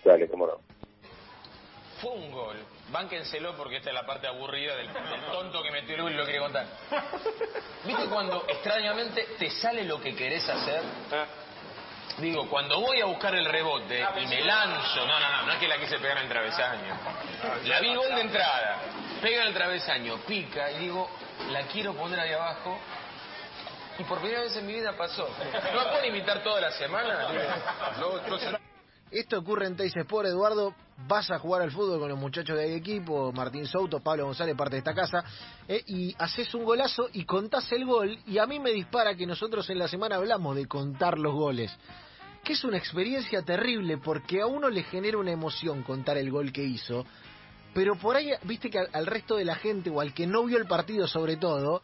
Dale, 0.06 0.28
cómo 0.30 0.46
no. 0.46 0.69
Fue 2.02 2.12
un 2.12 2.32
gol 2.32 2.58
Bánquenselo 2.92 3.56
porque 3.56 3.78
esta 3.78 3.90
es 3.90 3.96
la 3.96 4.06
parte 4.06 4.28
aburrida 4.28 4.76
del, 4.76 4.90
tonto 5.32 5.62
que 5.62 5.72
metió 5.72 5.96
el 5.96 6.02
gol 6.02 6.12
y 6.14 6.16
lo 6.16 6.24
quiere 6.24 6.40
contar. 6.40 6.66
¿Viste 7.86 8.06
cuando 8.06 8.46
extrañamente 8.48 9.28
te 9.38 9.52
sale 9.52 9.84
lo 9.84 10.02
que 10.02 10.16
querés 10.16 10.48
hacer? 10.50 10.82
Ah. 11.12 11.26
Digo, 12.18 12.50
cuando 12.50 12.82
voy 12.82 13.00
a 13.00 13.06
buscar 13.06 13.34
el 13.36 13.46
rebote 13.46 14.04
y 14.22 14.26
me 14.26 14.42
lanzo, 14.42 15.06
no, 15.06 15.20
no, 15.20 15.32
no, 15.32 15.46
no 15.46 15.52
es 15.54 15.60
que 15.60 15.68
la 15.68 15.78
quise 15.78 16.00
pegar 16.00 16.18
en 16.18 16.24
el 16.24 16.30
travesaño. 16.30 17.00
La 17.66 17.80
vi 17.80 17.96
gol 17.96 18.14
de 18.16 18.22
entrada, 18.22 18.78
pega 19.22 19.44
en 19.44 19.48
el 19.50 19.54
travesaño, 19.54 20.18
pica 20.28 20.72
y 20.72 20.80
digo, 20.80 21.10
la 21.52 21.62
quiero 21.68 21.94
poner 21.94 22.20
ahí 22.20 22.34
abajo. 22.34 22.78
Y 24.00 24.04
por 24.04 24.20
primera 24.20 24.42
vez 24.42 24.56
en 24.56 24.66
mi 24.66 24.74
vida 24.74 24.94
pasó. 24.98 25.30
¿No 25.74 25.90
puedo 25.92 26.06
imitar 26.06 26.42
toda 26.42 26.62
la 26.62 26.72
semana? 26.72 27.28
No, 28.00 28.59
esto 29.12 29.40
ocurre 29.40 29.66
en 29.66 29.76
Teis 29.76 29.96
Sport, 29.96 30.28
Eduardo. 30.28 30.76
Vas 31.08 31.32
a 31.32 31.40
jugar 31.40 31.62
al 31.62 31.72
fútbol 31.72 32.00
con 32.00 32.10
los 32.10 32.20
muchachos 32.20 32.58
de 32.58 32.66
ahí 32.66 32.74
equipo, 32.74 33.32
Martín 33.32 33.66
Souto, 33.66 34.02
Pablo 34.02 34.26
González, 34.26 34.56
parte 34.56 34.76
de 34.76 34.80
esta 34.80 34.94
casa, 34.94 35.24
eh, 35.68 35.82
y 35.88 36.16
haces 36.20 36.54
un 36.54 36.64
golazo 36.64 37.10
y 37.14 37.24
contás 37.24 37.72
el 37.72 37.86
gol. 37.86 38.20
Y 38.28 38.38
a 38.38 38.46
mí 38.46 38.60
me 38.60 38.72
dispara 38.72 39.16
que 39.16 39.26
nosotros 39.26 39.70
en 39.70 39.80
la 39.80 39.88
semana 39.88 40.18
hablamos 40.18 40.56
de 40.56 40.68
contar 40.68 41.18
los 41.18 41.34
goles. 41.34 41.76
Que 42.44 42.54
es 42.54 42.64
una 42.64 42.78
experiencia 42.78 43.42
terrible 43.42 43.98
porque 43.98 44.42
a 44.42 44.46
uno 44.46 44.70
le 44.70 44.84
genera 44.84 45.18
una 45.18 45.32
emoción 45.32 45.84
contar 45.84 46.18
el 46.18 46.30
gol 46.30 46.52
que 46.52 46.64
hizo. 46.64 47.06
Pero 47.74 47.96
por 47.96 48.16
ahí, 48.16 48.32
viste 48.44 48.70
que 48.70 48.80
al, 48.80 49.06
resto 49.06 49.38
de 49.38 49.46
la 49.46 49.56
gente 49.56 49.90
o 49.90 50.02
al 50.02 50.14
que 50.14 50.28
no 50.28 50.44
vio 50.44 50.58
el 50.58 50.68
partido 50.68 51.08
sobre 51.08 51.38
todo, 51.38 51.82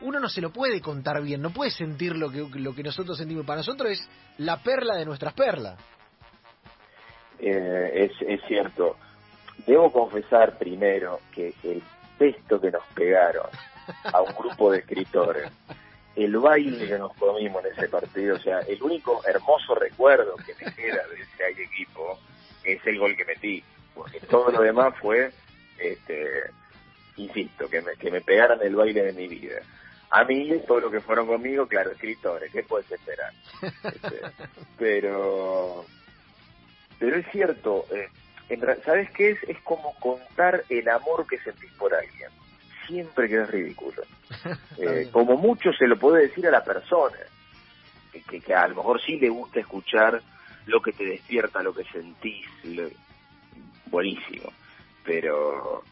uno 0.00 0.20
no 0.20 0.28
se 0.28 0.40
lo 0.40 0.52
puede 0.52 0.80
contar 0.80 1.22
bien, 1.22 1.42
no 1.42 1.50
puede 1.50 1.70
sentir 1.70 2.16
lo 2.16 2.30
que, 2.30 2.46
lo 2.58 2.74
que 2.74 2.82
nosotros 2.82 3.18
sentimos. 3.18 3.44
Para 3.44 3.58
nosotros 3.58 3.90
es 3.90 4.08
la 4.38 4.62
perla 4.62 4.96
de 4.96 5.04
nuestras 5.04 5.34
perlas. 5.34 5.78
Eh, 7.38 8.10
es, 8.10 8.28
es 8.28 8.40
cierto. 8.46 8.96
Debo 9.66 9.92
confesar 9.92 10.58
primero 10.58 11.20
que 11.32 11.54
el 11.64 11.82
texto 12.18 12.60
que 12.60 12.70
nos 12.70 12.84
pegaron 12.94 13.46
a 14.04 14.20
un 14.20 14.34
grupo 14.34 14.70
de 14.72 14.78
escritores, 14.78 15.50
el 16.14 16.36
baile 16.38 16.86
que 16.86 16.98
nos 16.98 17.12
comimos 17.14 17.64
en 17.64 17.72
ese 17.72 17.88
partido, 17.88 18.36
o 18.36 18.40
sea, 18.40 18.60
el 18.60 18.82
único 18.82 19.22
hermoso 19.26 19.74
recuerdo 19.74 20.34
que 20.36 20.54
me 20.64 20.72
queda 20.72 21.06
de 21.08 21.20
ese 21.20 21.62
equipo 21.62 22.18
es 22.64 22.84
el 22.86 22.98
gol 22.98 23.16
que 23.16 23.24
metí, 23.24 23.62
porque 23.94 24.20
todo 24.20 24.50
lo 24.50 24.62
demás 24.62 24.94
fue, 25.00 25.30
este, 25.78 26.50
insisto, 27.16 27.68
que 27.68 27.82
me, 27.82 27.92
que 27.94 28.10
me 28.10 28.20
pegaran 28.20 28.60
el 28.62 28.74
baile 28.74 29.02
de 29.02 29.12
mi 29.12 29.28
vida. 29.28 29.60
A 30.10 30.24
mí, 30.24 30.50
todo 30.66 30.80
lo 30.80 30.90
que 30.90 31.00
fueron 31.00 31.26
conmigo, 31.26 31.66
claro, 31.66 31.90
escritores, 31.90 32.50
¿qué 32.52 32.62
puedes 32.62 32.90
esperar? 32.90 33.32
Este, 33.62 34.20
pero 34.78 35.84
pero 36.98 37.16
es 37.16 37.26
cierto, 37.30 37.84
eh, 37.92 38.08
¿sabes 38.84 39.10
qué 39.10 39.30
es? 39.30 39.42
Es 39.44 39.60
como 39.62 39.94
contar 40.00 40.64
el 40.68 40.88
amor 40.88 41.26
que 41.26 41.38
sentís 41.38 41.70
por 41.72 41.94
alguien. 41.94 42.30
Siempre 42.86 43.28
queda 43.28 43.46
ridículo. 43.46 44.02
Eh, 44.78 45.08
como 45.10 45.38
mucho 45.38 45.72
se 45.72 45.86
lo 45.86 45.98
puede 45.98 46.28
decir 46.28 46.46
a 46.46 46.50
la 46.50 46.62
persona, 46.62 47.16
que, 48.28 48.40
que, 48.40 48.54
a 48.54 48.68
lo 48.68 48.76
mejor 48.76 49.00
sí 49.00 49.18
le 49.18 49.30
gusta 49.30 49.60
escuchar 49.60 50.20
lo 50.66 50.82
que 50.82 50.92
te 50.92 51.06
despierta, 51.06 51.62
lo 51.62 51.72
que 51.72 51.84
sentís, 51.84 52.46
buenísimo. 53.86 54.52
Pero 55.02 55.82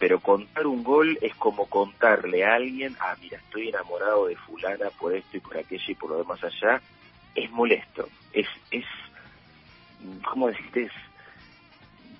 pero 0.00 0.18
contar 0.18 0.66
un 0.66 0.82
gol 0.82 1.18
es 1.20 1.34
como 1.34 1.66
contarle 1.66 2.42
a 2.42 2.54
alguien, 2.54 2.96
ah, 3.00 3.14
mira, 3.20 3.36
estoy 3.36 3.68
enamorado 3.68 4.26
de 4.26 4.36
fulana 4.36 4.88
por 4.98 5.14
esto 5.14 5.36
y 5.36 5.40
por 5.40 5.58
aquello 5.58 5.84
y 5.86 5.94
por 5.94 6.10
lo 6.10 6.18
demás 6.18 6.42
allá, 6.42 6.80
es 7.34 7.50
molesto, 7.50 8.08
es, 8.32 8.48
es 8.70 8.86
¿cómo 10.30 10.48
decirte? 10.48 10.90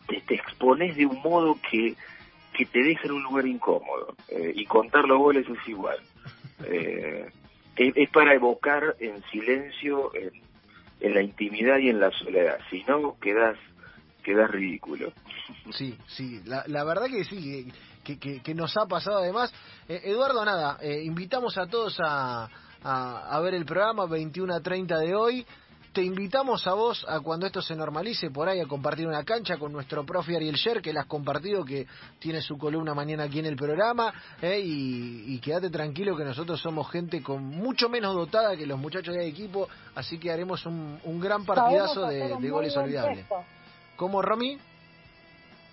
Te, 0.08 0.20
te, 0.22 0.34
expones 0.34 0.96
de 0.96 1.06
un 1.06 1.22
modo 1.22 1.56
que, 1.70 1.94
que 2.52 2.66
te 2.66 2.82
deja 2.82 3.06
en 3.06 3.12
un 3.12 3.22
lugar 3.22 3.46
incómodo. 3.46 4.14
Eh, 4.28 4.52
y 4.56 4.64
contar 4.66 5.04
los 5.04 5.18
goles 5.18 5.46
es 5.48 5.68
igual. 5.68 5.98
Eh, 6.62 7.26
es, 7.76 8.10
para 8.10 8.34
evocar 8.34 8.94
en 9.00 9.22
silencio, 9.30 10.12
en, 10.14 11.14
la 11.14 11.22
intimidad 11.22 11.78
y 11.78 11.88
en 11.88 11.98
la 11.98 12.10
soledad. 12.10 12.58
Si 12.68 12.84
no, 12.84 13.18
quedas, 13.18 13.56
quedas 14.22 14.50
ridículo. 14.50 15.10
Sí, 15.72 15.96
sí, 16.06 16.42
la, 16.44 16.64
la 16.66 16.84
verdad 16.84 17.06
que 17.06 17.24
sí, 17.24 17.72
que, 18.04 18.18
que, 18.18 18.42
que 18.42 18.54
nos 18.54 18.76
ha 18.76 18.84
pasado 18.86 19.20
además. 19.20 19.54
Eh, 19.88 20.02
Eduardo, 20.04 20.44
nada, 20.44 20.78
invitamos 21.02 21.56
a 21.56 21.66
todos 21.66 21.98
a, 22.04 22.50
a, 22.82 23.36
a 23.36 23.40
ver 23.40 23.54
el 23.54 23.64
programa 23.64 24.04
21 24.04 24.54
a 24.54 24.60
30 24.60 24.98
de 24.98 25.14
hoy. 25.14 25.46
Te 25.92 26.02
invitamos 26.04 26.68
a 26.68 26.74
vos 26.74 27.04
a 27.08 27.18
cuando 27.18 27.46
esto 27.46 27.60
se 27.60 27.74
normalice 27.74 28.30
por 28.30 28.48
ahí 28.48 28.60
a 28.60 28.66
compartir 28.66 29.08
una 29.08 29.24
cancha 29.24 29.58
con 29.58 29.72
nuestro 29.72 30.06
profe 30.06 30.36
Ariel 30.36 30.54
Sher, 30.54 30.80
que 30.80 30.92
la 30.92 31.00
has 31.00 31.06
compartido, 31.06 31.64
que 31.64 31.84
tiene 32.20 32.40
su 32.42 32.56
columna 32.56 32.94
mañana 32.94 33.24
aquí 33.24 33.40
en 33.40 33.46
el 33.46 33.56
programa, 33.56 34.14
eh, 34.40 34.60
y, 34.64 35.38
quédate 35.40 35.68
tranquilo 35.68 36.16
que 36.16 36.24
nosotros 36.24 36.60
somos 36.60 36.88
gente 36.90 37.22
con 37.22 37.44
mucho 37.44 37.88
menos 37.88 38.14
dotada 38.14 38.56
que 38.56 38.66
los 38.66 38.78
muchachos 38.78 39.14
de 39.16 39.26
equipo, 39.26 39.68
así 39.96 40.18
que 40.18 40.30
haremos 40.30 40.64
un, 40.64 41.20
gran 41.20 41.44
partidazo 41.44 42.06
de, 42.06 42.50
goles 42.50 42.76
olvidables. 42.76 43.26
¿Cómo, 43.96 44.22
Romy? 44.22 44.58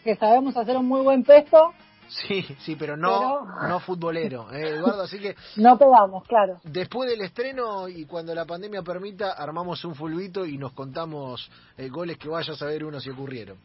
Que 0.04 0.16
sabemos 0.16 0.58
hacer 0.58 0.78
un 0.78 0.88
muy 0.88 1.02
buen 1.02 1.24
pesto 1.24 1.74
Sí, 2.08 2.44
sí, 2.60 2.76
pero 2.76 2.96
no, 2.96 3.46
no 3.68 3.80
futbolero, 3.80 4.52
¿eh, 4.52 4.70
Eduardo. 4.70 5.04
Así 5.04 5.20
que. 5.20 5.36
No 5.58 5.78
pegamos, 5.78 6.24
claro. 6.26 6.60
Después 6.64 7.10
del 7.10 7.22
estreno 7.22 7.88
y 7.88 8.06
cuando 8.06 8.34
la 8.34 8.46
pandemia 8.46 8.82
permita, 8.82 9.34
armamos 9.34 9.84
un 9.86 9.96
fulbito 9.96 10.46
y 10.46 10.58
nos 10.58 10.74
contamos 10.74 11.50
eh, 11.78 11.90
goles 11.90 12.18
que 12.18 12.30
vaya 12.30 12.54
a 12.54 12.56
saber 12.56 12.86
uno 12.86 13.00
si 13.00 13.10
ocurrieron. 13.10 13.58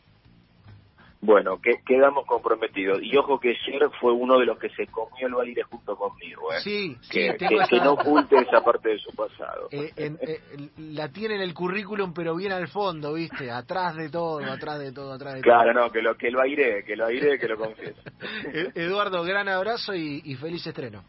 Bueno, 1.25 1.61
que, 1.63 1.81
quedamos 1.87 2.27
comprometidos. 2.27 2.99
Y 3.01 3.17
ojo 3.17 3.39
que 3.39 3.51
ayer 3.51 3.89
fue 4.01 4.13
uno 4.13 4.41
de 4.41 4.45
los 4.45 4.59
que 4.59 4.69
se 4.71 4.89
comió 4.89 5.29
el 5.29 5.35
baile 5.35 5.63
junto 5.63 5.97
conmigo. 5.97 6.53
¿eh? 6.53 6.59
Sí, 6.65 6.97
que, 7.09 7.37
que, 7.37 7.81
no 7.81 7.93
oculte 7.93 8.37
esa 8.39 8.61
parte 8.65 8.89
de 8.89 8.99
su 8.99 9.15
pasado. 9.15 9.69
Eh, 9.71 9.93
eh, 9.97 10.41
la 10.79 11.11
tiene 11.11 11.37
en 11.37 11.43
el 11.43 11.55
currículum, 11.55 12.13
pero 12.13 12.35
bien 12.35 12.51
al 12.51 12.67
fondo, 12.67 13.15
¿viste? 13.15 13.53
Atrás 13.53 13.95
de 13.95 14.11
todo, 14.11 14.45
atrás 14.45 14.81
de 14.81 14.91
todo, 14.91 15.13
atrás 15.13 15.35
de 15.35 15.43
todo. 15.43 15.53
Claro, 15.53 15.73
no, 15.73 15.93
que 15.93 16.03
lo, 16.03 16.17
que 16.17 16.29
lo 16.29 16.41
aire, 16.41 16.83
que 16.85 16.97
lo 16.97 17.07
aire, 17.07 17.39
que 17.39 17.47
lo 17.47 17.57
confiese. 17.57 18.01
E-, 18.53 18.73
Eduardo, 18.75 19.23
gran 19.23 19.49
abrazo 19.49 19.95
y, 19.95 20.23
y 20.25 20.35
feliz 20.35 20.67
estreno. 20.67 21.05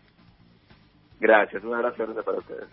Gracias, 1.19 1.63
un 1.63 1.73
abrazo 1.73 2.03
grande 2.03 2.21
para 2.21 2.37
ustedes. 2.37 2.67